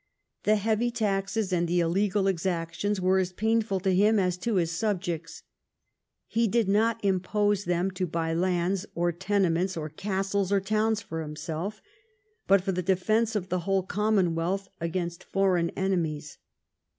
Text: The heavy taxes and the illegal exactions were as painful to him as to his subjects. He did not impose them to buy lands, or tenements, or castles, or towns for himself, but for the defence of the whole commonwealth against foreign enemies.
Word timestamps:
The 0.45 0.55
heavy 0.55 0.89
taxes 0.89 1.53
and 1.53 1.67
the 1.67 1.79
illegal 1.79 2.25
exactions 2.25 2.99
were 2.99 3.19
as 3.19 3.31
painful 3.31 3.79
to 3.81 3.93
him 3.93 4.17
as 4.17 4.35
to 4.37 4.55
his 4.55 4.71
subjects. 4.71 5.43
He 6.25 6.47
did 6.47 6.67
not 6.67 7.05
impose 7.05 7.65
them 7.65 7.91
to 7.91 8.07
buy 8.07 8.33
lands, 8.33 8.87
or 8.95 9.11
tenements, 9.11 9.77
or 9.77 9.89
castles, 9.89 10.51
or 10.51 10.59
towns 10.59 11.03
for 11.03 11.21
himself, 11.21 11.83
but 12.47 12.61
for 12.63 12.71
the 12.71 12.81
defence 12.81 13.35
of 13.35 13.49
the 13.49 13.59
whole 13.59 13.83
commonwealth 13.83 14.69
against 14.79 15.23
foreign 15.25 15.69
enemies. 15.77 16.39